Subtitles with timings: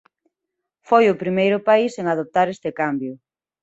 [0.89, 3.13] Foi o primeiro país en adoptar este cambio.